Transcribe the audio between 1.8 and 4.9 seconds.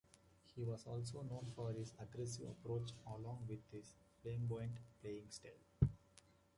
aggressive approach along with his flamboyant